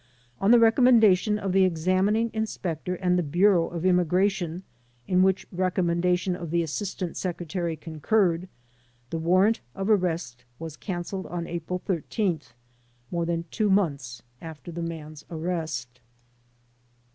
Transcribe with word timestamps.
On 0.39 0.59
recommendation 0.59 1.37
of 1.37 1.51
the 1.51 1.63
examining 1.63 2.31
in 2.31 2.45
spector 2.45 2.97
and 3.03 3.19
the 3.19 3.21
Bureau 3.21 3.67
of 3.69 3.85
Immigration, 3.85 4.63
in 5.05 5.21
which 5.21 5.45
rec 5.51 5.75
ommendation 5.75 6.49
the 6.49 6.63
Assistant 6.63 7.15
Secretary 7.15 7.75
concurred, 7.75 8.49
the 9.11 9.19
war 9.19 9.43
rant 9.43 9.59
of 9.75 9.91
arrest 9.91 10.43
was 10.57 10.75
cancelled 10.75 11.27
on 11.27 11.45
April 11.45 11.83
13th, 11.87 12.53
more 13.11 13.27
than 13.27 13.45
two 13.51 13.69
months 13.69 14.23
after 14.41 14.71
the 14.71 14.81
man's 14.81 15.23
arrest. 15.29 16.01